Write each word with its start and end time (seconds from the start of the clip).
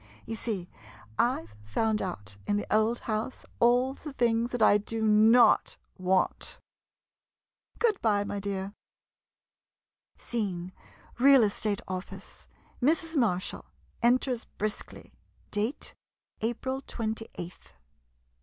You 0.25 0.35
see, 0.35 0.67
I 1.19 1.43
've 1.45 1.53
found 1.63 2.01
out 2.01 2.35
in 2.47 2.57
the 2.57 2.65
old 2.73 3.01
house 3.01 3.45
all 3.59 3.93
the 3.93 4.13
things 4.13 4.49
that 4.49 4.61
I 4.63 4.79
do 4.79 4.99
not 5.03 5.77
want! 5.95 6.57
Good 7.77 8.01
by, 8.01 8.23
my 8.23 8.39
dear. 8.39 8.73
ii 8.73 8.73
Scene— 10.17 10.71
Real 11.19 11.43
Estate 11.43 11.83
Office. 11.87 12.47
Mrs. 12.81 13.15
Marshall 13.15 13.65
enters 14.01 14.45
briskly. 14.45 15.13
Date 15.51 15.93
April 16.41 16.81
28th. 16.81 17.29
Mrs. 17.37 17.71